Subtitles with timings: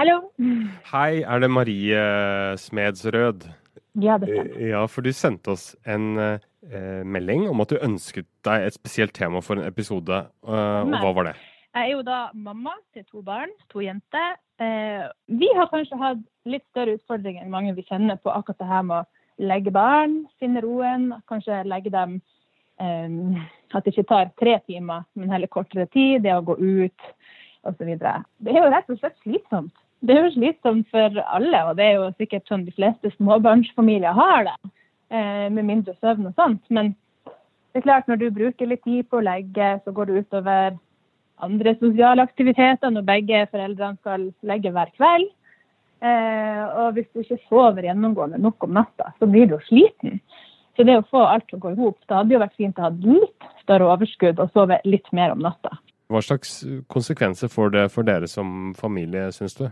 [0.00, 0.14] Hallo.
[0.88, 2.02] Hei, er det Marie
[2.56, 3.42] Smedsrød?
[4.00, 4.54] Ja, det stemmer.
[4.56, 8.78] Eh, Ja, for du sendte oss en eh, melding om at du ønsket deg et
[8.78, 10.22] spesielt tema for en episode.
[10.46, 11.34] eh, og hva var det?
[11.74, 14.38] Jeg er jo da mamma til to barn, to jenter.
[14.58, 18.70] Eh, vi har kanskje hatt litt større utfordringer enn mange vi kjenner på akkurat det
[18.72, 22.22] her med å legge barn, finne roen, kanskje legge dem
[22.80, 27.10] eh, At det ikke tar tre timer, men heller kortere tid, det å gå ut
[27.68, 27.92] osv.
[28.00, 29.74] Det er jo rett og slett slitsomt.
[30.00, 34.16] Det er jo slitsomt for alle, og det er jo sikkert sånn de fleste småbarnsfamilier
[34.16, 34.70] har det,
[35.12, 36.62] eh, med mindre søvn og sånt.
[36.70, 36.94] Men
[37.26, 40.78] det er klart, når du bruker litt tid på å legge, så går det utover
[41.44, 45.28] andre sosiale aktiviteter når begge foreldrene skal legge hver kveld.
[46.00, 50.20] Eh, og hvis du ikke sover gjennomgående nok om natta, så blir du jo sliten.
[50.76, 52.78] Så det å få alt til å gå i hop, det hadde jo vært fint
[52.80, 55.76] å ha litt større overskudd og sove litt mer om natta.
[56.10, 59.66] Hva slags konsekvenser får det for dere som familie, syns du?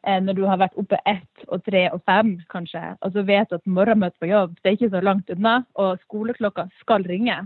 [0.00, 3.50] Eh, når du har vært oppe ett og tre og fem, kanskje, og så vet
[3.50, 7.36] du at morgenmøte på jobb det er ikke så langt unna, og skoleklokka skal ringe,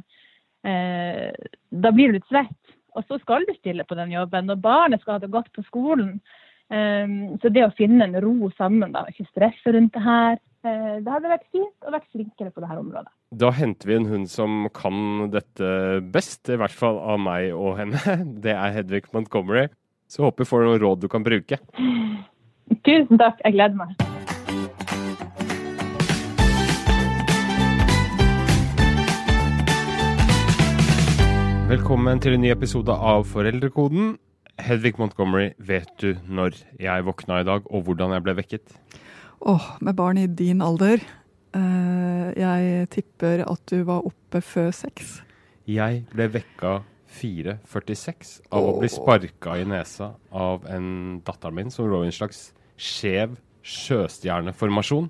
[0.63, 1.35] eh,
[1.75, 2.75] da blir du litt svett.
[2.95, 5.65] Og så skal du stille på den jobben, og barnet skal ha det godt på
[5.67, 6.21] skolen.
[6.71, 11.01] Eh, så det å finne en ro sammen, da, ikke stresse rundt det her, eh,
[11.03, 13.11] det hadde vært fint å være flinkere på det her området.
[13.35, 15.73] Da henter vi en hund som kan dette
[16.15, 17.99] best, i hvert fall av meg og henne.
[18.47, 19.67] Det er Hedvig Montgomery.
[20.07, 21.59] Så håper vi får noen råd du kan bruke.
[22.73, 23.95] Tusen takk, jeg gleder meg.
[31.69, 34.15] Velkommen til en ny episode av Foreldrekoden.
[34.63, 38.75] Hedvig Montgomery, vet du når jeg våkna i dag, og hvordan jeg ble vekket?
[39.43, 41.03] Åh, med barn i din alder.
[41.55, 45.23] eh, jeg tipper at du var oppe før seks.
[45.67, 46.83] Jeg ble vekka
[47.15, 52.13] 4.46 av å bli sparka i nesa av en datteren min som lå i en
[52.13, 55.07] slags skjev sjøstjerneformasjon.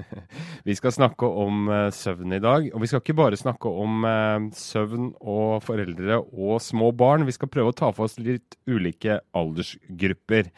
[0.68, 4.04] vi skal snakke om uh, søvn i dag, og vi skal ikke bare snakke om
[4.04, 7.24] uh, søvn og foreldre og små barn.
[7.28, 10.52] Vi skal prøve å ta for oss litt ulike aldersgrupper.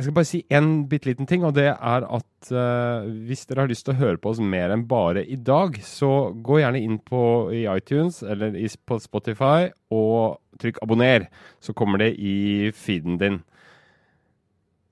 [0.00, 3.64] Jeg skal bare si en bitte liten ting, og det er at uh, hvis dere
[3.64, 6.80] har lyst til å høre på oss mer enn bare i dag, så gå gjerne
[6.80, 7.22] inn på
[7.56, 11.28] i iTunes eller i, på Spotify og trykk abonner,
[11.60, 13.40] så kommer det i feeden din.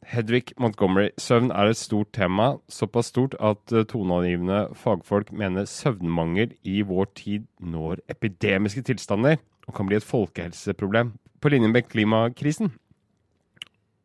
[0.09, 6.55] Hedvig Montgomery, søvn er et stort tema, såpass stort at eh, toneangivende fagfolk mener søvnmangel
[6.65, 9.37] i vår tid når epidemiske tilstander
[9.69, 12.73] og kan bli et folkehelseproblem på linje med klimakrisen.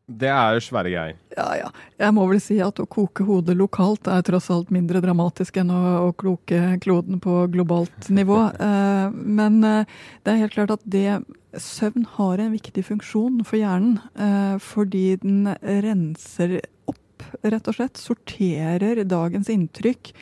[0.04, 1.20] Det er svære greier.
[1.32, 1.70] Ja, ja.
[1.96, 5.72] Jeg må vel si at å koke hodet lokalt er tross alt mindre dramatisk enn
[5.72, 8.42] å, å kloke kloden på globalt nivå.
[8.52, 11.22] Eh, men eh, det er helt klart at det
[11.60, 13.98] søvn har en viktig funksjon for hjernen.
[14.14, 16.60] Eh, fordi den renser
[16.90, 18.00] opp, rett og slett.
[18.00, 20.12] Sorterer dagens inntrykk.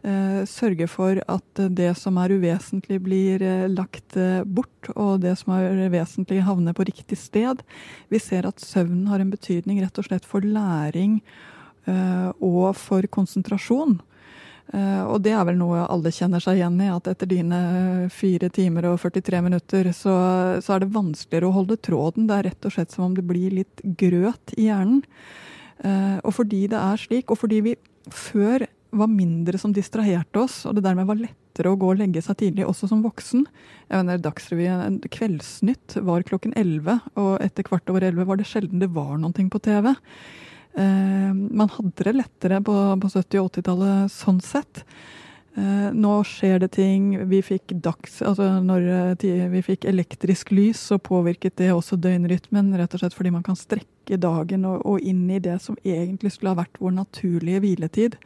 [0.00, 5.54] Eh, sørger for at det som er uvesentlig, blir eh, lagt bort, og det som
[5.56, 7.64] er vesentlig, havner på riktig sted.
[8.08, 11.20] Vi ser at søvnen har en betydning rett og slett for læring
[11.90, 13.96] og for konsentrasjon.
[14.70, 17.60] Eh, og det er vel noe alle kjenner seg igjen i, at etter dine
[18.14, 20.14] fire timer og 43 minutter, så,
[20.62, 22.28] så er det vanskeligere å holde tråden.
[22.30, 25.02] Det er rett og slett som om det blir litt grøt i hjernen.
[25.82, 27.78] Eh, og fordi det er slik, og fordi vi
[28.14, 32.22] før var mindre som distraherte oss, og det dermed var lettere å gå og legge
[32.24, 33.44] seg tidlig, også som voksen.
[33.90, 38.82] Jeg mener, Dagsrevyen, Kveldsnytt var klokken 11, og etter kvart over 11 var det sjelden
[38.82, 39.92] det var noe på TV.
[40.74, 44.84] Eh, man hadde det lettere på, på 70- og 80-tallet sånn sett.
[45.58, 47.12] Eh, nå skjer det ting.
[47.28, 48.86] Vi fikk dags, altså når
[49.18, 52.70] eh, vi fikk elektrisk lys, så påvirket det også døgnrytmen.
[52.78, 56.36] Rett og slett fordi man kan strekke dagen og, og, inn i det som egentlig
[56.36, 58.18] skulle ha vært vår naturlige hviletid.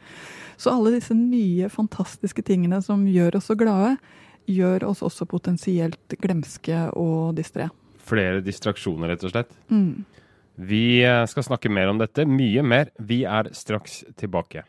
[0.57, 3.95] Så alle disse nye, fantastiske tingene som gjør oss så glade,
[4.45, 7.71] gjør oss også potensielt glemske og distré.
[8.05, 9.57] Flere distraksjoner, rett og slett?
[9.73, 10.05] Mm.
[10.55, 12.91] Vi eh, skal snakke mer om dette, mye mer.
[12.95, 14.63] Vi er straks tilbake.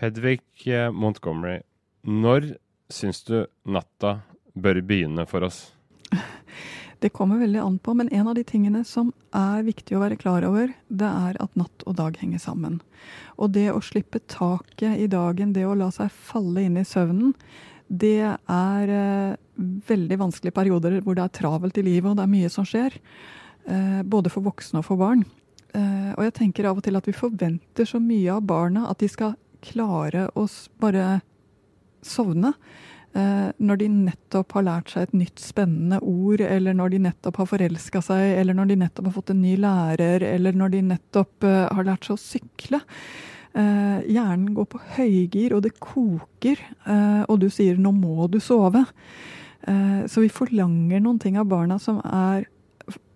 [0.00, 1.60] Hedvig eh, Montgomery,
[2.08, 2.54] når
[2.88, 4.20] syns du natta
[4.56, 5.66] bør begynne for oss?
[7.00, 10.18] Det kommer veldig an på, men en av de tingene som er viktig å være
[10.20, 12.76] klar over, det er at natt og dag henger sammen.
[13.40, 17.32] Og det å slippe taket i dagen, det å la seg falle inn i søvnen,
[17.90, 19.38] det er eh,
[19.90, 22.94] veldig vanskelige perioder hvor det er travelt i livet og det er mye som skjer.
[23.66, 25.24] Eh, både for voksne og for barn.
[25.74, 29.02] Eh, og jeg tenker av og til at vi forventer så mye av barna at
[29.02, 29.34] de skal
[29.64, 30.46] klare å
[30.80, 31.18] bare
[32.06, 32.54] sovne.
[33.10, 37.48] Når de nettopp har lært seg et nytt spennende ord, eller når de nettopp har
[37.50, 41.48] forelska seg, eller når de nettopp har fått en ny lærer, eller når de nettopp
[41.48, 42.80] har lært seg å sykle.
[43.50, 48.38] Eh, hjernen går på høygir, og det koker, eh, og du sier 'nå må du
[48.38, 48.86] sove'.
[49.66, 52.46] Eh, så vi forlanger noen ting av barna som er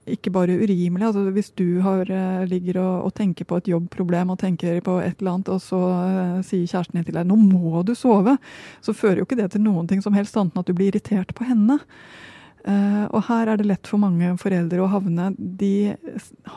[0.06, 1.06] ikke bare urimelig.
[1.06, 2.04] Altså hvis du har,
[2.46, 5.81] ligger og, og, tenker på et jobbproblem og tenker på et eller annet, og så
[5.81, 8.37] uh, sier kjæresten din til deg 'nå må du sove',
[8.82, 10.92] så fører jo ikke det til noen ting som helst annet enn at du blir
[10.92, 11.78] irritert på henne.
[12.69, 15.34] Uh, og her er det lett for mange foreldre å havne.
[15.38, 15.96] De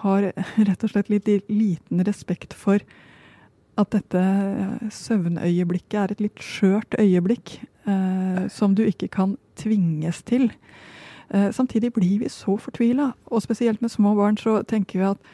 [0.04, 2.80] har rett og slett litt liten respekt for
[3.78, 7.58] at dette eh, søvnøyeblikket er et litt skjørt øyeblikk
[7.88, 10.50] eh, som du ikke kan tvinges til.
[11.30, 15.32] Eh, samtidig blir vi så fortvila, og spesielt med små barn så tenker vi at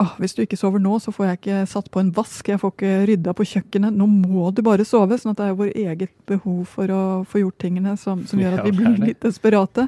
[0.00, 2.60] oh, hvis du ikke sover nå, så får jeg ikke satt på en vask, jeg
[2.60, 3.96] får ikke rydda på kjøkkenet.
[3.96, 5.18] Nå må du bare sove.
[5.20, 8.58] sånn at det er vår eget behov for å få gjort tingene som, som gjør
[8.58, 9.86] at vi blir litt desperate.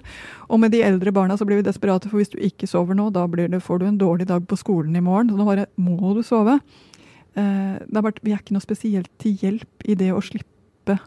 [0.49, 3.09] Og med de eldre barna så blir vi desperate, for hvis du ikke sover nå,
[3.15, 5.33] da det, får du en dårlig dag på skolen i morgen.
[5.33, 6.61] Så nå bare må du sove.
[7.35, 10.99] Eh, bare, vi er ikke noe spesielt til hjelp i det å slippe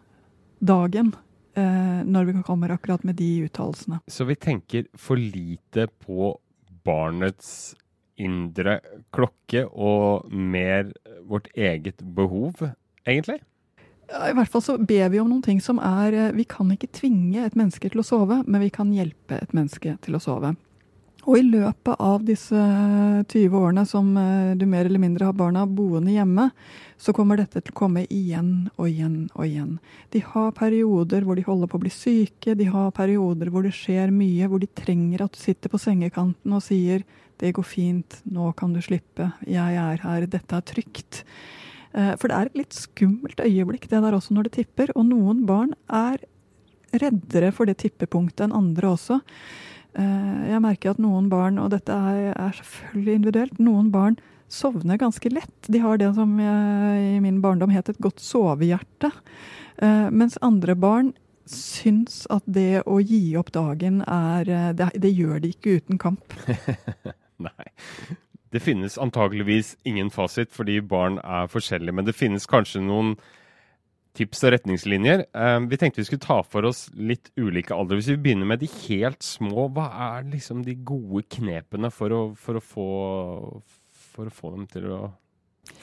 [0.65, 1.13] dagen
[1.57, 4.01] eh, når vi kommer akkurat med de uttalelsene.
[4.07, 6.33] Så vi tenker for lite på
[6.85, 7.75] barnets
[8.21, 8.79] indre
[9.13, 10.93] klokke og mer
[11.27, 12.63] vårt eget behov,
[13.05, 13.41] egentlig?
[14.05, 16.91] I hvert fall så ber vi om noen ting som er eh, Vi kan ikke
[16.93, 20.55] tvinge et menneske til å sove, men vi kan hjelpe et menneske til å sove.
[21.25, 22.59] Og i løpet av disse
[23.31, 26.51] 20 årene som eh, du mer eller mindre har barna boende hjemme,
[27.01, 29.71] så kommer dette til å komme igjen og igjen og igjen.
[30.13, 33.73] De har perioder hvor de holder på å bli syke, de har perioder hvor det
[33.73, 37.03] skjer mye, hvor de trenger at du sitter på sengekanten og sier
[37.35, 41.25] 'det går fint, nå kan du slippe, jeg er her, dette er trygt'.
[41.95, 45.09] Eh, for det er et litt skummelt øyeblikk det der også når det tipper, og
[45.09, 46.19] noen barn er
[46.93, 49.19] reddere for det tippepunktet enn andre også.
[49.95, 54.17] Eh, jeg merker at noen barn, og dette er, selvfølgelig individuelt, noen barn
[54.51, 55.69] sovner ganske lett.
[55.71, 59.09] De har det som i min barndom het et godt sovehjerte.
[59.81, 61.09] Uh, mens andre barn
[61.49, 65.99] syns at det å gi opp dagen er eh, Det, det gjør de ikke uten
[66.01, 66.33] kamp.
[67.47, 67.67] Nei.
[68.55, 73.15] Det finnes antageligvis ingen fasit fordi barn er forskjellige, men det finnes kanskje noen
[74.15, 75.25] tips og retningslinjer.
[75.35, 77.99] Eh, vi tenkte vi skulle ta for oss litt ulike aldre.
[77.99, 82.21] Hvis vi begynner med de helt små, hva er liksom de gode knepene for å,
[82.39, 82.87] for å, få,
[84.15, 85.01] for å få dem til å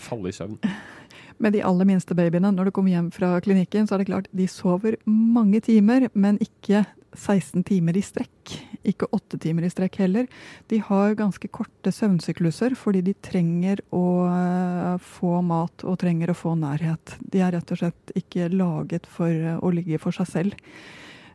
[0.09, 0.59] falle i søvn?
[1.43, 4.29] Med de aller minste babyene, når du kommer hjem fra klinikken, så er det klart
[4.37, 8.55] de sover mange timer, men ikke 16 timer i strekk.
[8.89, 10.29] Ikke 8 timer i strekk heller.
[10.71, 16.39] De har ganske korte søvnsykluser fordi de trenger å eh, få mat og trenger å
[16.39, 17.17] få nærhet.
[17.21, 20.67] De er rett og slett ikke laget for eh, å ligge for seg selv.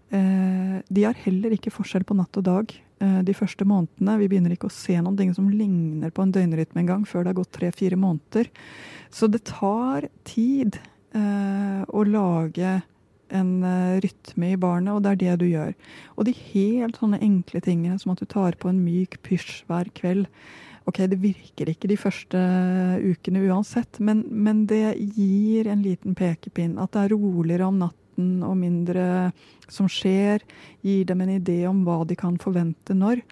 [0.10, 4.15] Eh, de har heller ikke forskjell på natt og dag de første månedene.
[4.17, 7.29] Vi begynner ikke å se noen ting som ligner på en døgnrytme engang før det
[7.29, 8.50] har gått tre-fire måneder.
[9.13, 10.79] Så det tar tid
[11.13, 12.72] å lage
[13.36, 15.75] en uh, rytme i barnet, og det er det du gjør.
[16.15, 19.91] Og de helt sånne enkle tingene som at du tar på en myk pysj hver
[19.98, 20.29] kveld.
[20.88, 22.39] Ok, det virker ikke de første
[23.03, 26.77] ukene uansett, men, men det gir en liten pekepinn.
[26.79, 29.34] At det er roligere om natten og mindre
[29.67, 30.46] som skjer.
[30.88, 33.25] Gir dem en idé om hva de kan forvente når.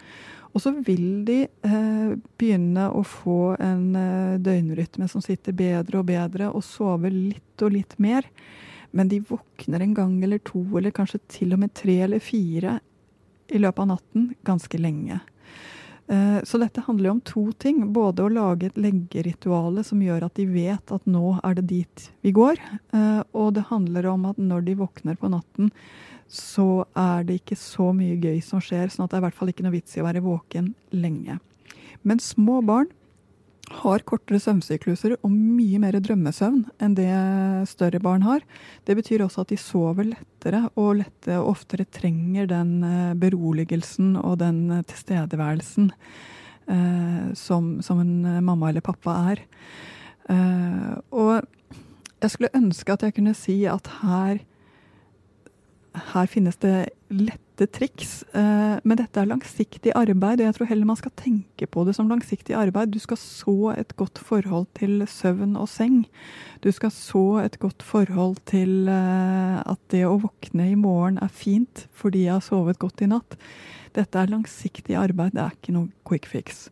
[0.56, 6.08] Og så vil de eh, begynne å få en eh, døgnrytme som sitter bedre og
[6.08, 8.28] bedre, og sove litt og litt mer.
[8.96, 12.80] Men de våkner en gang eller to, eller kanskje til og med tre eller fire
[13.52, 15.20] i løpet av natten ganske lenge.
[16.08, 17.82] Eh, så dette handler jo om to ting.
[17.94, 22.10] Både å lage et leggerituale som gjør at de vet at nå er det dit
[22.26, 22.62] vi går.
[22.96, 25.72] Eh, og det handler om at når de våkner på natten,
[26.32, 28.88] så er det ikke så mye gøy som skjer.
[28.94, 31.40] Sånn at det er i hvert fall ikke noe vits i å være våken lenge.
[32.06, 32.92] Men små barn
[33.72, 37.10] har kortere søvnsykluser og mye mer drømmesøvn enn det
[37.70, 38.44] større barn har.
[38.86, 44.40] Det betyr også at de sover lettere og lettere, oftere trenger den eh, beroligelsen og
[44.44, 49.46] den eh, tilstedeværelsen eh, som, som, en mamma eller pappa er.
[50.30, 51.42] Eh, og
[52.22, 54.44] jeg skulle ønske at jeg kunne si at her,
[56.14, 56.78] her finnes det
[57.14, 58.24] lett lette triks.
[58.34, 61.96] Eh, men dette er langsiktig arbeid, og jeg tror heller man skal tenke på det
[61.96, 62.92] som langsiktig arbeid.
[62.92, 66.06] Du skal så et godt forhold til søvn og seng.
[66.64, 71.32] Du skal så et godt forhold til eh, at det å våkne i morgen er
[71.32, 73.38] fint fordi jeg har sovet godt i natt.
[73.96, 76.66] Dette er langsiktig arbeid, det er ikke noe quick fix.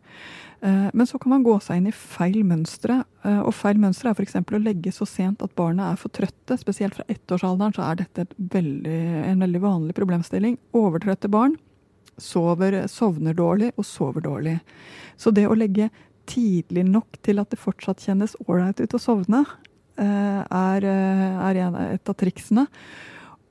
[0.64, 3.02] Eh, men så kan man gå seg inn i feil mønstre.
[3.24, 4.38] Eh, og feil mønstre er f.eks.
[4.40, 6.56] å legge så sent at barna er for trøtte.
[6.60, 10.58] Spesielt fra ettårsalderen så er dette veldig, en veldig vanlig problemstilling.
[10.76, 11.58] Overtrøtte barn
[12.20, 14.58] sover, sovner dårlig og sover dårlig.
[15.18, 15.90] Så det å legge
[16.30, 19.42] tidlig nok til at det fortsatt kjennes ålreit ut å sovne,
[20.00, 22.68] eh, er, er et av triksene.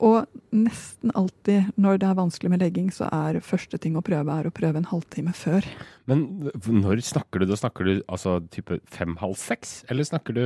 [0.02, 4.34] Og nesten alltid når det er vanskelig med legging, så er første ting å prøve
[4.34, 5.66] er å prøve en halvtime før.
[6.10, 7.46] Men når snakker du?
[7.50, 10.44] Da snakker du altså type fem-halv seks, eller snakker du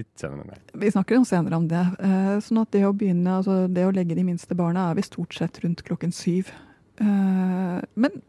[0.00, 0.76] litt senere Med det?
[0.82, 1.86] Vi snakker jo senere om det.
[2.02, 5.06] Eh, sånn at det å begynne, altså det å legge de minste barna er vi
[5.06, 6.50] stort sett rundt klokken syv.
[6.98, 8.22] Eh, men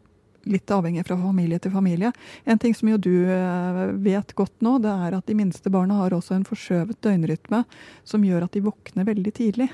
[0.45, 2.11] litt avhengig fra familie til familie.
[2.45, 6.03] En ting som jo du eh, vet godt nå, det er at de minste barna
[6.03, 7.63] har også en forskjøvet døgnrytme
[8.05, 9.71] som gjør at de våkner veldig tidlig.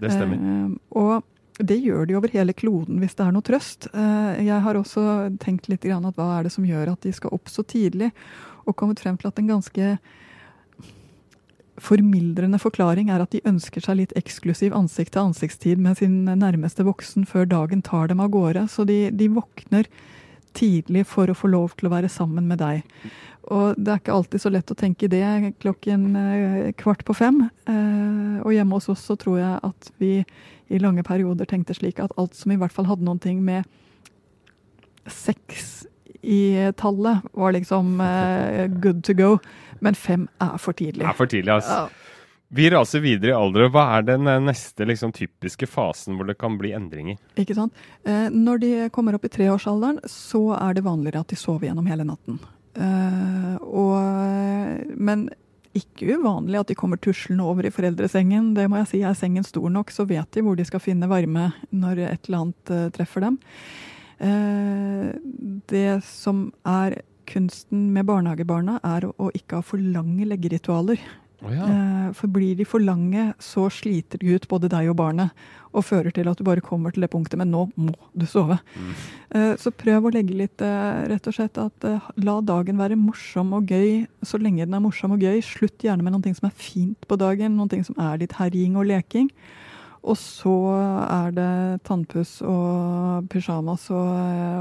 [0.00, 0.40] Det stemmer.
[0.40, 3.88] Eh, og det gjør de over hele kloden hvis det er noe trøst.
[3.94, 5.04] Eh, jeg har også
[5.42, 8.10] tenkt litt grann at hva er det som gjør at de skal opp så tidlig,
[8.64, 9.96] og kommet frem til at en ganske
[11.82, 17.48] formildrende forklaring er at de ønsker seg litt eksklusiv ansikt-til-ansiktstid med sin nærmeste voksen før
[17.50, 18.66] dagen tar dem av gårde.
[18.70, 19.90] Så de, de våkner
[20.56, 22.84] tidlig for å få lov til å være sammen med deg.
[23.52, 25.24] Og det er ikke alltid så lett å tenke det
[25.60, 27.42] klokken eh, kvart på fem.
[27.68, 30.12] Eh, og hjemme hos oss så tror jeg at vi
[30.72, 33.68] i lange perioder tenkte slik at alt som i hvert fall hadde noen ting med
[35.10, 35.84] seks
[36.24, 39.36] i tallet, var liksom eh, good to go.
[39.84, 41.02] Men fem er for tidlig.
[41.04, 41.82] Det er for tidlig, altså.
[42.54, 43.66] Vi raser videre i alder.
[43.74, 47.18] Hva er den neste liksom, typiske fasen hvor det kan bli endringer?
[47.40, 47.74] Ikke sant?
[48.30, 52.06] når de kommer opp i treårsalderen, så er det vanligere at de sover gjennom hele
[52.06, 52.38] natten.
[52.74, 55.28] Eh, og, men
[55.74, 58.52] ikke uvanlig at de kommer tuslende over i foreldresengen.
[58.56, 61.10] Det må jeg si, Er sengen stor nok, så vet de hvor de skal finne
[61.10, 63.40] varme når et eller annet eh, treffer dem.
[64.14, 65.10] Uh,
[65.68, 71.02] det som er kunsten med barnehagebarna, er å, å ikke ha for lange leggeritualer.
[71.44, 71.66] Oh, ja.
[72.16, 76.14] For blir de for lange, så sliter de ut både deg og barnet og fører
[76.14, 78.56] til at du bare kommer til det punktet men nå må du sove.
[78.78, 78.92] Mm.
[79.34, 81.88] Uh, så prøv å legge litt uh, rett og slett at
[82.22, 85.42] la dagen være morsom og gøy så lenge den er morsom og gøy.
[85.44, 88.88] Slutt gjerne med noe som er fint på dagen, noe som er litt herjing og
[88.88, 89.30] leking.
[90.04, 90.54] Og så
[91.08, 91.52] er det
[91.88, 94.10] tannpuss og pysjamas og,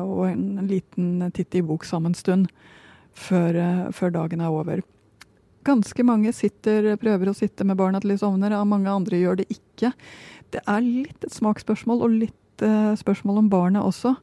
[0.07, 2.47] og en liten titt i bok sammen en stund
[3.13, 3.59] før,
[3.95, 4.83] før dagen er over.
[5.63, 9.41] Ganske mange sitter, prøver å sitte med barna til de sovner, og mange andre gjør
[9.41, 9.93] det ikke
[10.53, 14.15] det er litt et smaksspørsmål, og litt uh, spørsmål om barnet også.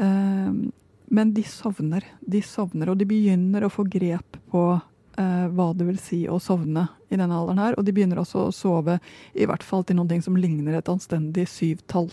[0.00, 0.70] Uh,
[1.10, 2.06] men de sovner.
[2.20, 6.40] De sovner, og de begynner å få grep på uh, hva det vil si å
[6.42, 7.78] sovne i denne alderen her.
[7.78, 9.00] Og de begynner også å sove
[9.34, 12.08] i hvert fall til noe som ligner et anstendig syvtall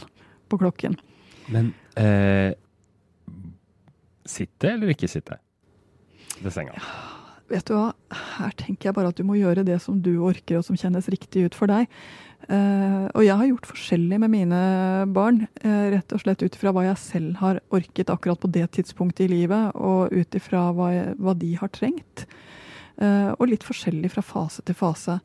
[0.47, 0.97] på klokken.
[1.47, 1.71] Men
[4.27, 5.39] sitte eller ikke sitte
[6.43, 6.75] ved senga?
[6.75, 7.16] Ja
[7.51, 7.91] vet du hva,
[8.37, 11.07] her tenker jeg bare at du må gjøre det som du orker, og som kjennes
[11.11, 11.87] riktig ut for deg.
[12.47, 14.59] Uh, og jeg har gjort forskjellig med mine
[15.11, 18.67] barn, uh, rett og slett ut ifra hva jeg selv har orket akkurat på det
[18.77, 22.27] tidspunktet i livet, og ut ifra hva, hva, de har trengt.
[22.97, 25.17] Uh, og litt forskjellig fra fase til fase.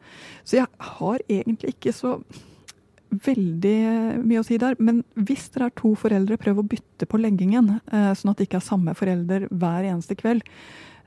[0.42, 2.16] Så jeg har egentlig ikke så
[3.12, 3.78] veldig
[4.24, 4.78] mye å si der.
[4.80, 7.74] Men hvis dere er to foreldre, prøv å bytte på leggingen,
[8.16, 10.48] sånn at det ikke er samme forelder hver eneste kveld.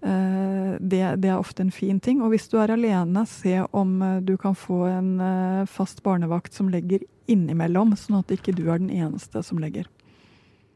[0.02, 2.22] Eh, det, det, er ofte en fin ting.
[2.24, 6.54] Og hvis du er alene, se om eh, du kan få en eh, fast barnevakt
[6.56, 9.90] som legger innimellom, sånn at ikke du er den eneste som legger.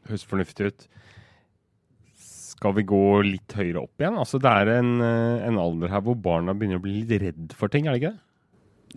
[0.08, 0.88] Høres fornuftig ut.
[2.20, 4.18] Skal vi gå litt høyere opp igjen?
[4.20, 7.72] Altså Det er en, en, alder her hvor barna begynner å bli litt redd for
[7.72, 8.26] ting, er det ikke det?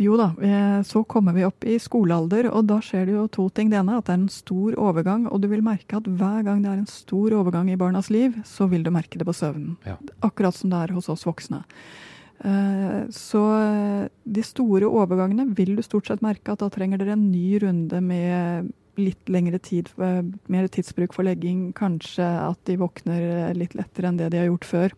[0.02, 3.44] Jo da, eh, så kommer vi opp i skolealder, og da skjer det jo to
[3.54, 3.70] ting.
[3.70, 6.42] Det ene er at det er en stor overgang, og du vil merke at hver
[6.48, 9.36] gang det er en stor overgang i barnas liv, så vil du merke det på
[9.38, 9.76] søvnen.
[9.86, 10.00] Ja.
[10.26, 11.62] Akkurat som det er hos oss voksne.
[12.44, 17.14] Eh, Så eh, de store overgangene vil du stort sett merke at da trenger dere
[17.14, 21.72] en ny runde med litt lengre tid, mer tidsbruk for legging.
[21.74, 24.94] Kanskje at de våkner litt lettere enn det de har gjort før.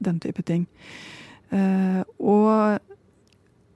[0.00, 0.64] Den type ting.
[1.52, 2.78] Og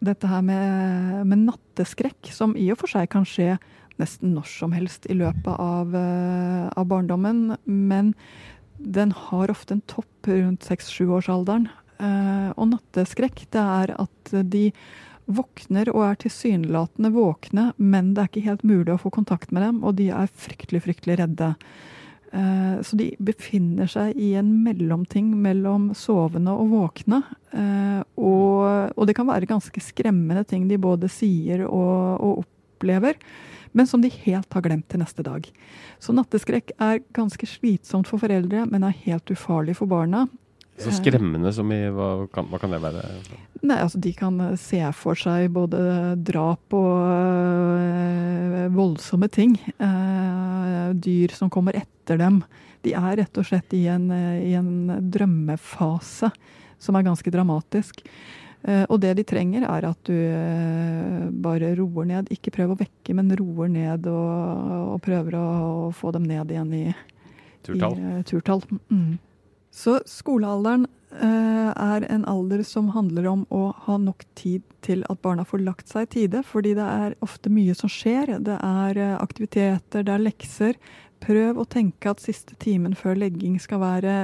[0.05, 3.59] dette her med, med natteskrekk, som i og for seg kan skje
[4.01, 8.15] nesten når som helst i løpet av, eh, av barndommen, men
[8.81, 11.69] den har ofte en topp rundt seks-sjuårsalderen.
[12.01, 14.71] Eh, og natteskrekk, det er at de
[15.31, 19.67] våkner og er tilsynelatende våkne, men det er ikke helt mulig å få kontakt med
[19.67, 21.53] dem, og de er fryktelig, fryktelig redde.
[22.33, 27.23] Eh, Så de befinner seg i en mellomting mellom sovende og våkne.
[27.53, 33.15] Eh, Og, og det kan være ganske skremmende ting de både sier og, og opplever,
[33.73, 35.47] men som de helt har glemt til neste dag.
[35.99, 40.27] Så natteskrekk er ganske slitsomt for foreldre, men er helt ufarlig for barna.
[40.81, 43.03] Så skremmende som i Hva kan, hva kan det være?
[43.63, 47.03] Nei, altså De kan eh, se for seg både drap og
[47.77, 49.59] øh, voldsomme ting.
[49.77, 52.43] Øh, dyr som kommer etter dem.
[52.83, 56.33] De er rett og slett i en, eh, i en drømmefase
[56.81, 58.03] som er ganske dramatisk.
[58.63, 62.31] Eh, og det de trenger, er at du eh, bare roer ned.
[62.35, 65.49] Ikke prøv å vekke, men roer ned og, og prøver å,
[65.89, 66.87] å få dem ned igjen i,
[67.65, 67.97] Turtall?
[67.97, 68.65] i turtall.
[68.93, 69.19] Mm.
[69.71, 75.21] Så skolealderen eh, er en alder som handler om å ha nok tid til at
[75.25, 78.37] barna får lagt seg i tide, fordi det er ofte mye som skjer.
[78.45, 80.81] Det er aktiviteter, det er lekser.
[81.21, 84.15] Prøv å tenke at siste timen før legging skal være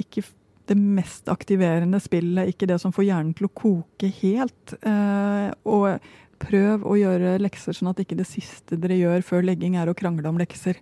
[0.00, 0.24] ikke
[0.70, 4.76] det mest aktiverende spillet, ikke det som får hjernen til å koke helt.
[4.80, 5.98] Eh, og
[6.42, 9.96] prøv å gjøre lekser sånn at ikke det siste dere gjør før legging er å
[9.98, 10.78] krangle om lekser.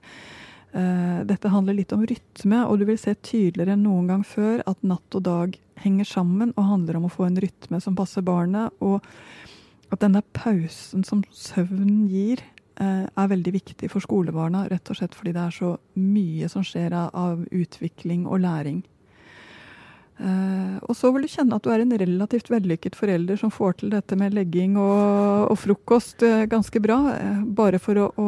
[0.72, 4.62] Eh, dette handler litt om rytme, og du vil se tydeligere enn noen gang før
[4.70, 8.24] at natt og dag henger sammen og handler om å få en rytme som passer
[8.24, 9.00] barnet, og
[9.90, 12.44] at denne pausen som søvnen gir,
[12.80, 16.94] er veldig viktig for skolebarna, rett og slett fordi det er så mye som skjer
[16.96, 18.80] av, utvikling og læring.
[20.20, 23.78] Eh, og så vil du kjenne at du er en relativt vellykket forelder som får
[23.80, 28.26] til dette med legging og, og frokost eh, ganske bra, eh, bare for å, å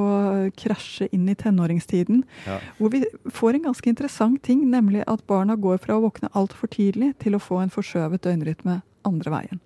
[0.56, 2.22] krasje inn i tenåringstiden.
[2.48, 2.56] Ja.
[2.78, 6.72] Hvor vi får en ganske interessant ting, nemlig at barna går fra å våkne altfor
[6.72, 9.60] tidlig til å få en forskjøvet døgnrytme andre veien.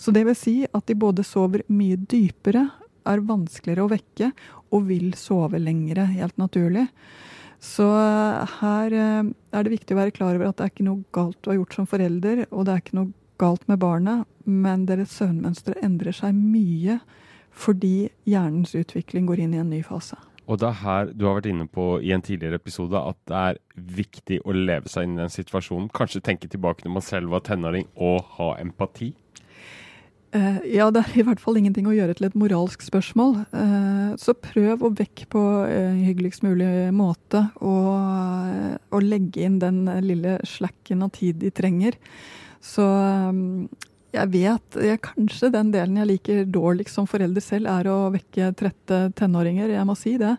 [0.00, 2.66] Så det vil si at de både sover mye dypere,
[3.08, 4.30] er vanskeligere å vekke
[4.74, 6.86] og vil sove lengre, helt naturlig.
[7.64, 7.86] Så
[8.60, 11.38] her eh, er det viktig å være klar over at det er ikke noe galt
[11.40, 15.14] du har gjort som forelder, og det er ikke noe galt med barnet, men deres
[15.16, 17.00] søvnmønstre endrer seg mye
[17.54, 20.18] fordi hjernens utvikling går inn i en ny fase.
[20.44, 23.40] Og det er her du har vært inne på i en tidligere episode at det
[23.40, 23.60] er
[23.96, 25.88] viktig å leve seg inn i den situasjonen.
[25.94, 29.14] Kanskje tenke tilbake når man selv var tenåring og ha empati.
[30.34, 33.36] Eh, ja, det er i hvert fall ingenting å gjøre til et moralsk spørsmål.
[33.54, 39.84] Eh, så prøv å vekke på eh, hyggeligst mulig måte, og, og legge inn den
[40.02, 41.98] lille slacken av tid de trenger.
[42.64, 42.82] Så
[44.14, 48.50] jeg vet jeg, Kanskje den delen jeg liker dårligst som forelder selv, er å vekke
[48.58, 49.70] trette tenåringer.
[49.74, 50.32] Jeg må si det.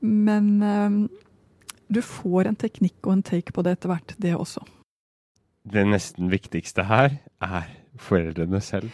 [0.00, 1.10] Men
[1.92, 4.64] du får en teknikk og en take på det etter hvert, det også.
[5.68, 8.92] Det nesten viktigste her er foreldrene selv.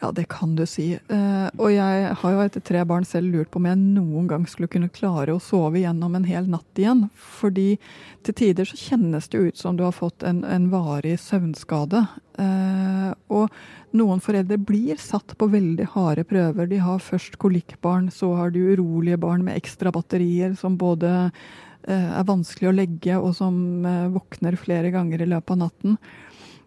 [0.00, 0.92] Ja, det kan du si.
[0.94, 4.44] Eh, og jeg har jo etter tre barn selv lurt på om jeg noen gang
[4.46, 7.08] skulle kunne klare å sove gjennom en hel natt igjen.
[7.18, 7.72] Fordi
[8.26, 12.04] til tider så kjennes det ut som du har fått en, en varig søvnskade.
[12.38, 16.70] Eh, og noen foreldre blir satt på veldig harde prøver.
[16.70, 22.08] De har først kolikkbarn, så har de urolige barn med ekstra batterier som både eh,
[22.12, 23.82] er vanskelig å legge, og som
[24.14, 25.98] våkner flere ganger i løpet av natten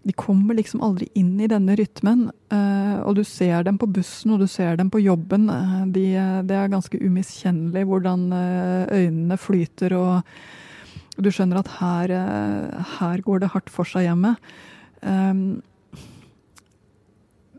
[0.03, 2.31] de kommer liksom aldri inn i denne rytmen.
[2.49, 5.49] eh, og du ser dem på bussen og du ser dem på jobben.
[5.49, 6.05] eh, de,
[6.47, 13.21] det er ganske umiskjennelig hvordan eh, øynene flyter, og du skjønner at her, eh, her
[13.21, 14.35] går det hardt for seg hjemme.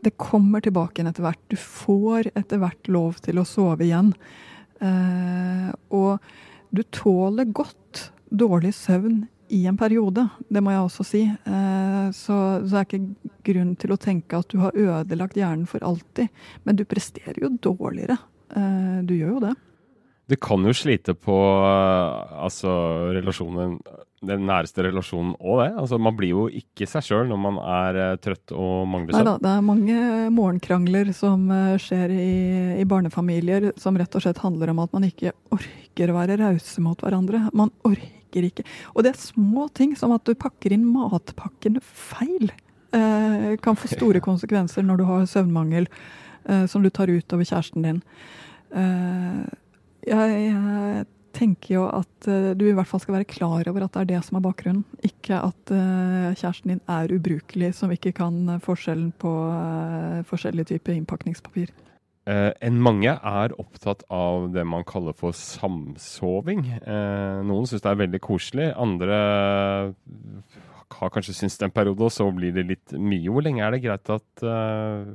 [0.03, 1.43] Det kommer tilbake igjen etter hvert.
[1.47, 4.13] Du får etter hvert lov til å sove igjen.
[4.83, 6.19] Eh, og
[6.75, 11.23] du tåler godt dårlig søvn i en periode, det må jeg også si.
[11.27, 15.67] Eh, så, så det er ikke grunn til å tenke at du har ødelagt hjernen
[15.69, 16.31] for alltid.
[16.63, 18.17] Men du presterer jo dårligere.
[18.55, 19.53] Eh, du gjør jo det.
[20.31, 22.71] Du kan jo slite på uh, altså,
[23.11, 23.75] relasjonen,
[24.23, 25.67] den næreste relasjonen òg, det.
[25.81, 29.35] Altså, man blir jo ikke seg sjøl når man er trøtt og mangler Nei da,
[29.43, 29.99] det er mange
[30.31, 32.31] morgenkrangler som skjer i,
[32.79, 36.87] i barnefamilier som rett og slett handler om at man ikke orker å være rause
[36.87, 37.49] mot hverandre.
[37.51, 38.65] Man orker ikke.
[38.95, 42.49] Og det er små ting som at du pakker inn matpakken feil.
[42.93, 45.87] eh, kan få store konsekvenser når du har søvnmangel
[46.49, 48.01] eh, som du tar ut over kjæresten din.
[48.73, 49.43] Eh,
[50.09, 54.01] jeg, jeg tenker jo at du i hvert fall skal være klar over at det
[54.01, 54.83] er det som er bakgrunnen.
[55.01, 59.31] Ikke at kjæresten din er ubrukelig, som ikke kan forskjellen på
[60.29, 61.71] forskjellige typer innpakningspapir.
[62.23, 66.63] Eh, enn mange er opptatt av det man kaller for samsoving.
[66.79, 68.69] Eh, noen syns det er veldig koselig.
[68.79, 69.17] Andre
[70.93, 73.27] har kanskje syntes det en periode, og så blir det litt mye.
[73.27, 75.11] Hvor lenge er det greit at eh,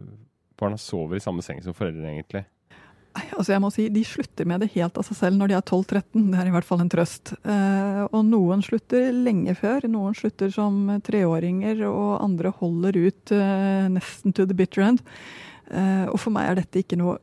[0.60, 2.44] barna sover i samme seng som foreldrene, egentlig?
[3.18, 5.64] Altså jeg må si, De slutter med det helt av seg selv når de er
[5.64, 6.28] 12-13.
[6.28, 7.32] Det er i hvert fall en trøst.
[8.12, 9.88] Og noen slutter lenge før.
[9.90, 13.32] Noen slutter som treåringer, og andre holder ut
[13.96, 15.02] nesten to the bitter end.
[15.70, 17.18] Eh, og for meg er dette ikke noe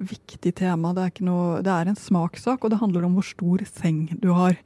[0.00, 0.94] viktig tema.
[0.96, 4.30] Det er, noe, det er en smakssak, og det handler om hvor stor seng du
[4.36, 4.56] har.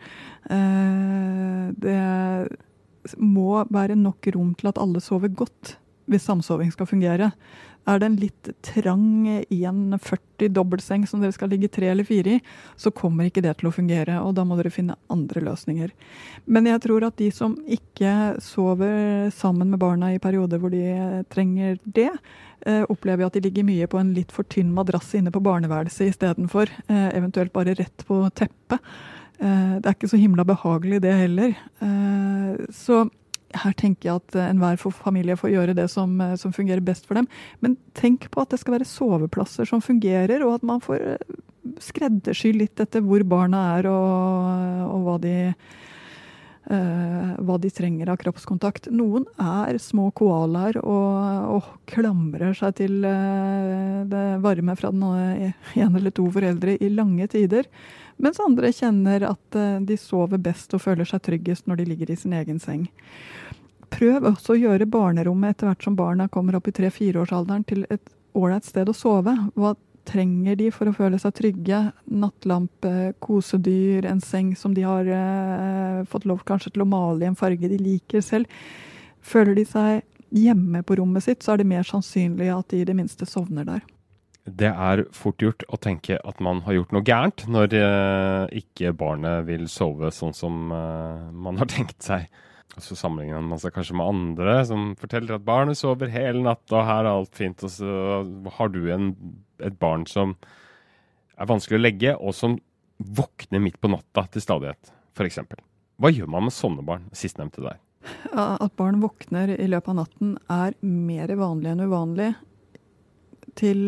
[0.52, 1.98] Eh, det
[3.20, 5.76] må være nok rom til at alle sover godt
[6.10, 7.30] hvis samsoving skal fungere.
[7.84, 12.42] Er det en litt trang 1,40 dobbeltseng som dere skal ligge tre eller fire i,
[12.80, 15.92] så kommer ikke det til å fungere, og da må dere finne andre løsninger.
[16.48, 21.24] Men jeg tror at de som ikke sover sammen med barna i perioder hvor de
[21.32, 22.10] trenger det,
[22.64, 26.14] eh, opplever at de ligger mye på en litt for tynn madrass inne på barneværelset
[26.14, 28.80] istedenfor, eh, eventuelt bare rett på teppet.
[29.38, 31.54] Eh, det er ikke så himla behagelig, det heller.
[31.84, 33.04] Eh, så
[33.62, 37.18] her tenker jeg at enhver familie får gjøre det som, eh, som, fungerer best for
[37.18, 37.28] dem.
[37.60, 41.18] Men tenk på at det skal være soveplasser som fungerer, og at man får
[41.80, 45.36] skreddersy litt etter hvor barna er og, og hva, de,
[46.68, 48.90] uh, hva de trenger av kroppskontakt.
[48.92, 56.12] Noen er små koalaer og, og klamrer seg til det varme fra den ene eller
[56.12, 57.70] to foreldre i lange tider.
[58.20, 59.56] Mens andre kjenner at
[59.88, 62.84] de sover best og føler seg tryggest når de ligger i sin egen seng.
[63.94, 68.14] Prøv også å gjøre barnerommet etter hvert som barna kommer opp i tre-fireårsalderen til et
[68.34, 69.34] ålreit sted å sove.
[69.54, 71.80] Hva trenger de for å føle seg trygge?
[72.12, 77.30] Nattlampe, kosedyr, en seng som de har eh, fått lov kanskje til å male i
[77.30, 78.50] en farge de liker selv.
[79.24, 80.02] Føler de seg
[80.34, 83.66] hjemme på rommet sitt, så er det mer sannsynlig at de i det minste sovner
[83.68, 83.84] der.
[84.44, 88.92] Det er fort gjort å tenke at man har gjort noe gærent når eh, ikke
[88.92, 92.28] barnet vil sove sånn som eh, man har tenkt seg.
[92.74, 96.80] Og så sammenligner man seg kanskje med andre som forteller at barnet sover hele natta,
[96.80, 97.62] og her er alt fint.
[97.62, 98.22] Og så
[98.56, 99.12] har du en,
[99.62, 100.34] et barn som
[101.38, 102.58] er vanskelig å legge, og som
[102.98, 105.40] våkner midt på natta til stadighet, f.eks.
[106.02, 107.06] Hva gjør man med sånne barn?
[107.14, 107.78] Sistnevnte der.
[108.34, 112.32] At barn våkner i løpet av natten er mer vanlig enn uvanlig.
[113.54, 113.86] Til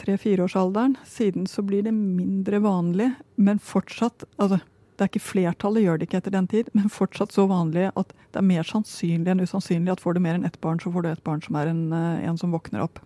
[0.00, 0.96] tre-fireårsalderen.
[1.04, 4.62] Siden så blir det mindre vanlig, men fortsatt altså,
[4.96, 8.12] det er ikke flertallet gjør det ikke etter den tid, men fortsatt så vanlig at
[8.32, 11.04] det er mer sannsynlig enn usannsynlig at får du mer enn ett barn, så får
[11.04, 13.00] du et barn som er en, en som våkner opp.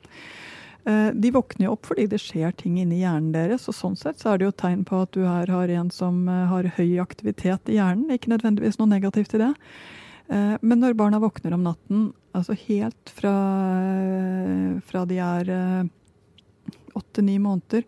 [0.86, 4.32] De våkner jo opp fordi det skjer ting inni hjernen deres, og sånn sett så
[4.32, 7.80] er det jo tegn på at du her har en som har høy aktivitet i
[7.80, 8.12] hjernen.
[8.14, 9.50] Ikke nødvendigvis noe negativt i det.
[10.30, 13.34] Men når barna våkner om natten, altså helt fra,
[14.86, 15.50] fra de er
[16.98, 17.84] åtte-ni måneder,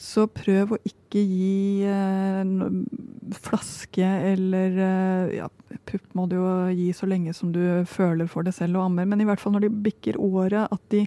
[0.00, 2.50] så prøv å ikke gi eh,
[3.44, 5.48] flaske eller eh, ja,
[5.86, 9.08] Pupp må du jo gi så lenge som du føler for det selv og ammer,
[9.10, 11.04] men i hvert fall når de bikker året, at, de,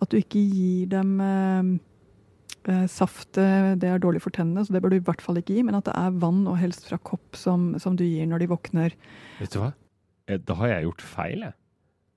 [0.00, 3.34] at du ikke gir dem eh, saft.
[3.34, 5.80] Det er dårlig for tennene, så det bør du i hvert fall ikke gi, men
[5.80, 8.94] at det er vann, og helst fra kopp, som, som du gir når de våkner.
[9.40, 9.72] Vet du hva?
[10.46, 11.56] Da har jeg gjort feil, jeg.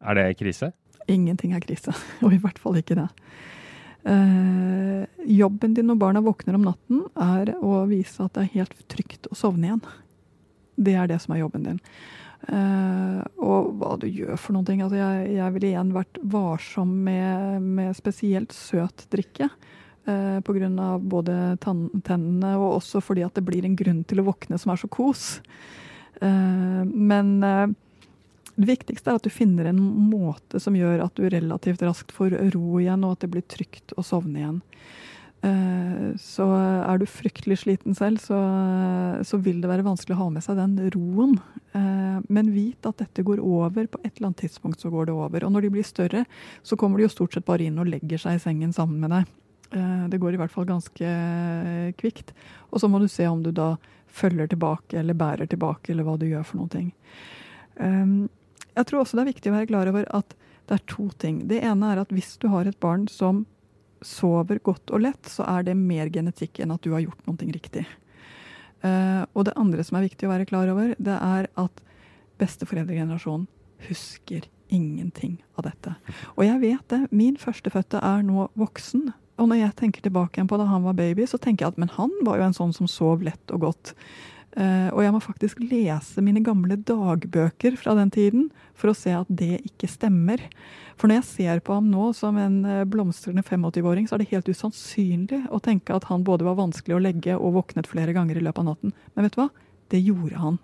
[0.05, 0.71] Er det krise?
[1.09, 1.93] Ingenting er krise,
[2.25, 3.09] og i hvert fall ikke det.
[4.05, 8.83] Eh, jobben din når barna våkner om natten, er å vise at det er helt
[8.91, 9.81] trygt å sovne igjen.
[10.75, 11.79] Det er det som er jobben din.
[12.45, 14.83] Eh, og hva du gjør for noen ting.
[14.85, 19.49] Altså jeg, jeg ville igjen vært varsom med, med spesielt søt drikke.
[20.05, 20.99] Eh, Pga.
[21.01, 24.81] både tennene og også fordi at det blir en grunn til å våkne som er
[24.81, 25.39] så kos.
[26.21, 27.65] Eh, men eh,
[28.55, 32.37] det viktigste er at du finner en måte som gjør at du relativt raskt får
[32.55, 34.61] ro igjen, og at det blir trygt å sovne igjen.
[36.17, 38.37] Så er du fryktelig sliten selv, så,
[39.27, 41.35] så, vil det være vanskelig å ha med seg den roen.
[42.31, 43.85] Men vit at dette går over.
[43.91, 45.45] På et eller annet tidspunkt så går det over.
[45.45, 46.23] Og når de blir større,
[46.65, 49.13] så kommer de jo stort sett bare inn og legger seg i sengen sammen med
[49.13, 49.35] deg.
[49.75, 51.11] Eh, det går i hvert fall ganske
[51.99, 52.33] kvikt.
[52.71, 53.75] Og så må du se om du da
[54.15, 56.89] følger tilbake eller bærer tilbake, eller hva du gjør for noen ting.
[58.75, 60.35] Jeg tror også det er viktig å være klar over at
[60.65, 61.43] det er to ting.
[61.49, 63.45] Det ene er at hvis du har et barn som
[64.05, 67.53] sover godt og lett, så er det mer genetikk enn at du har gjort noe
[67.55, 67.85] riktig.
[68.85, 71.81] Uh, og det andre som er viktig å være klar over, det er at
[72.41, 73.47] besteforeldregenerasjonen
[73.88, 75.93] husker ingenting av dette.
[76.35, 77.01] Og jeg vet det.
[77.15, 79.11] Min førstefødte er nå voksen.
[79.39, 81.81] Og når jeg tenker tilbake igjen på da han var baby, så tenker jeg at
[81.81, 83.93] men han var jo en sånn som sov lett og godt.
[84.55, 88.45] Uh, og jeg må faktisk lese mine gamle dagbøker fra den tiden
[88.79, 90.39] for å se at det ikke stemmer.
[90.95, 94.29] For når jeg ser på ham nå som en eh, blomstrende 85-åring, så er det
[94.31, 98.39] helt usannsynlig å tenke at han både var vanskelig å legge og våknet flere ganger
[98.39, 98.93] i løpet av natten.
[99.11, 99.49] Men vet du hva?
[99.91, 100.59] Det gjorde han.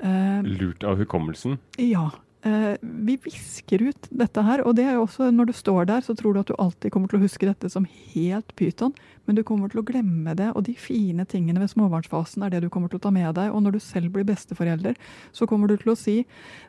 [0.00, 1.58] Uh, Lurt av hukommelsen?
[1.76, 2.08] Ja.
[2.42, 4.64] Uh, vi visker ut dette her.
[4.66, 6.90] Og det er jo også, når du står der, så tror du at du alltid
[6.90, 8.94] kommer til å huske dette som helt pyton.
[9.28, 12.64] Men du kommer til å glemme det, og de fine tingene ved småbarnsfasen er det
[12.64, 13.52] du kommer til å ta med deg.
[13.54, 14.98] Og når du selv blir besteforelder,
[15.30, 16.16] så kommer du til å si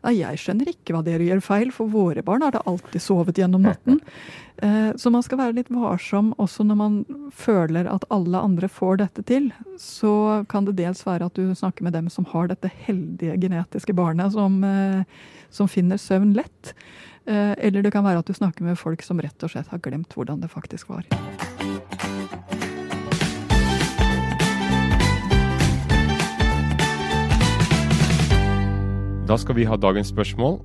[0.03, 3.41] nei, jeg skjønner ikke hva dere gjør feil, for våre barn har da alltid sovet
[3.41, 3.97] gjennom natten.
[4.61, 6.99] Uh, så man skal være litt varsom også når man
[7.33, 9.49] føler at alle andre får dette til.
[9.81, 13.97] Så kan det dels være at du snakker med dem som har dette heldige genetiske
[13.97, 15.01] barnet som uh,
[15.63, 16.73] som finner søvn lett.
[17.23, 19.79] Eh, eller det kan være at du snakker med folk som rett og slett har
[19.83, 21.07] glemt hvordan det faktisk var.
[29.23, 30.59] Da skal vi ha dagens spørsmål.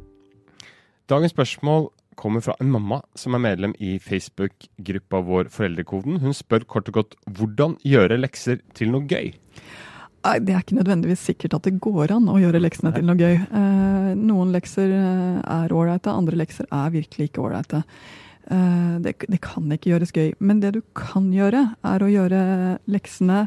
[1.08, 6.18] Dagens spørsmål kommer fra en mamma som er medlem i Facebook-gruppa vår Foreldrekoden.
[6.18, 9.30] Hun spør kort og godt hvordan gjøre lekser til noe gøy.
[10.18, 13.36] Det er ikke nødvendigvis sikkert at det går an å gjøre leksene til noe gøy.
[13.38, 17.84] Eh, noen lekser eh, er ålreite, andre lekser er virkelig ikke ålreite.
[18.50, 20.32] Eh, det, det, kan ikke gjøres gøy.
[20.42, 22.42] Men det du kan gjøre, er å gjøre
[22.90, 23.46] leksene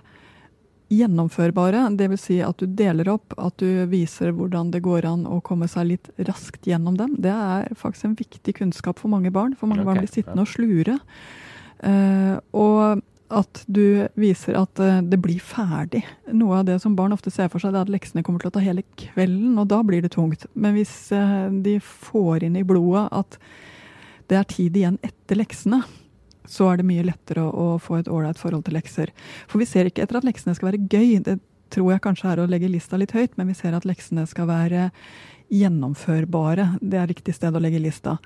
[0.92, 1.84] gjennomførbare.
[2.00, 2.24] Dvs.
[2.24, 5.92] Si at du deler opp, at du viser hvordan det går an å komme seg
[5.92, 7.20] litt raskt gjennom dem.
[7.20, 9.60] Det er faktisk en viktig kunnskap for mange barn.
[9.60, 11.00] For mange okay, barn blir sittende og slure.
[12.56, 16.04] og at du viser at eh, det blir ferdig.
[16.36, 18.56] Noe av det som barn ofte ser for seg, er at leksene kommer til å
[18.58, 20.46] ta hele kvelden, og da blir det tungt.
[20.54, 23.40] Men hvis eh, de får inn i blodet at
[24.32, 25.82] det er tid igjen etter leksene,
[26.52, 29.12] så er det mye lettere å få et ålreit forhold til lekser.
[29.48, 31.20] For vi ser ikke etter at leksene skal være gøy.
[31.24, 31.38] Det
[31.72, 34.50] tror jeg kanskje er å legge lista litt høyt, men vi ser at leksene skal
[34.50, 34.90] være
[35.52, 36.78] gjennomførbare.
[36.82, 38.18] Det er riktig sted å legge lista.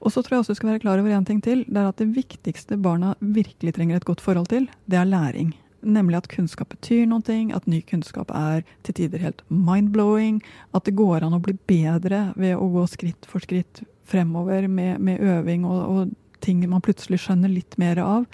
[0.00, 1.64] Og så tror jeg også du skal være klar over en ting til.
[1.68, 5.54] Det er at det viktigste barna virkelig trenger et godt forhold til, det er læring.
[5.86, 10.40] Nemlig at kunnskap betyr noe, at ny kunnskap er til tider helt mind-blowing.
[10.74, 15.00] At det går an å bli bedre ved å gå skritt for skritt fremover med,
[15.02, 18.26] med øving og, og, ting man plutselig skjønner litt mer av.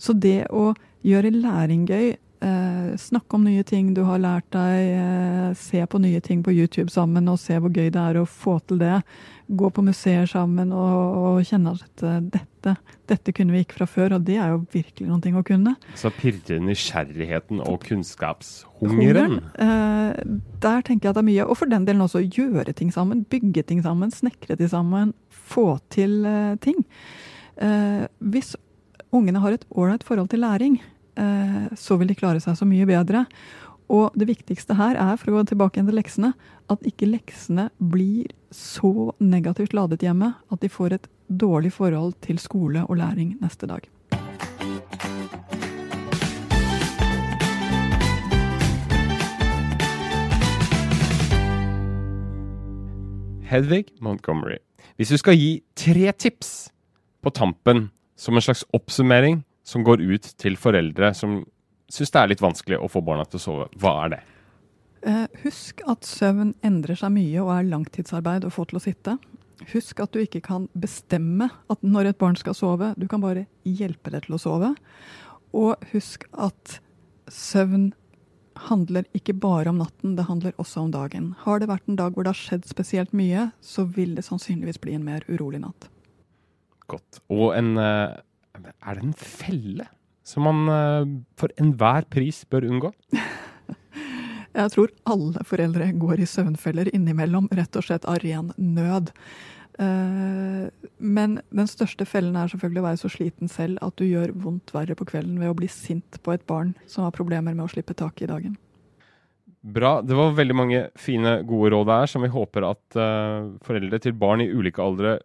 [0.00, 0.72] Så det å
[1.06, 4.88] gjøre læring gøy Eh, snakke om nye ting du har lært deg.
[4.98, 8.26] Eh, se på nye ting på YouTube sammen og se hvor gøy det er å
[8.26, 8.96] få til det.
[9.46, 12.74] Gå på museer sammen og, og kjenne at dette,
[13.10, 14.16] dette kunne vi ikke fra før.
[14.16, 15.76] Og det er jo virkelig noe å kunne.
[15.98, 19.38] Så pirrer nysgjerrigheten og kunnskapshungeren?
[19.62, 20.22] Eh,
[20.66, 21.46] der tenker jeg at det er mye.
[21.46, 23.22] Og for den delen også gjøre ting sammen.
[23.30, 24.10] Bygge ting sammen.
[24.10, 25.14] Snekre ting sammen.
[25.30, 26.82] Få til eh, ting.
[27.62, 28.56] Eh, hvis
[29.12, 30.80] ungene har et ålreit forhold til læring,
[31.14, 33.26] så vil de klare seg så mye bedre.
[33.92, 36.30] Og det viktigste her er, for å gå tilbake igjen til leksene,
[36.72, 42.40] at ikke leksene blir så negativt ladet hjemme at de får et dårlig forhold til
[42.40, 43.84] skole og læring neste dag.
[53.52, 54.56] Hedvig Montgomery,
[54.96, 56.70] hvis du skal gi tre tips
[57.20, 61.42] på tampen som en slags oppsummering som går ut til foreldre som
[61.92, 63.68] syns det er litt vanskelig å få barna til å sove.
[63.80, 64.20] Hva er det?
[65.02, 69.16] Eh, husk at søvn endrer seg mye og er langtidsarbeid å få til å sitte.
[69.72, 73.46] Husk at du ikke kan bestemme at når et barn skal sove, du kan bare
[73.66, 74.72] hjelpe det til å sove.
[75.52, 76.78] Og husk at
[77.30, 77.92] søvn
[78.68, 81.32] handler ikke bare om natten, det handler også om dagen.
[81.44, 84.80] Har det vært en dag hvor det har skjedd spesielt mye, så vil det sannsynligvis
[84.82, 85.88] bli en mer urolig natt.
[86.90, 87.22] Godt.
[87.32, 88.20] Og en uh
[88.58, 89.88] er det en felle
[90.26, 91.06] som man uh,
[91.38, 92.92] for enhver pris bør unngå?
[94.52, 99.12] Jeg tror alle foreldre går i søvnfeller innimellom, rett og slett av ren nød.
[99.80, 100.68] Uh,
[101.00, 104.74] men den største fellen er selvfølgelig å være så sliten selv at du gjør vondt
[104.76, 107.72] verre på kvelden ved å bli sint på et barn som har problemer med å
[107.72, 108.58] slippe tak i dagen.
[109.62, 110.00] Bra.
[110.04, 114.16] Det var veldig mange fine, gode råd der som vi håper at uh, foreldre til
[114.18, 115.16] barn i ulike aldre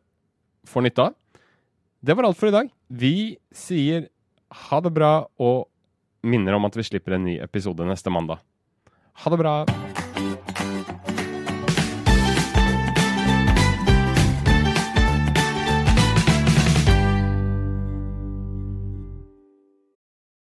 [0.67, 1.17] får nytte av.
[2.01, 2.69] Det var alt for i dag.
[2.88, 4.10] Vi sier
[4.69, 5.67] Ha det bra, og
[6.23, 8.39] minner om at vi slipper en ny episode neste mandag.
[9.23, 9.55] Ha det bra!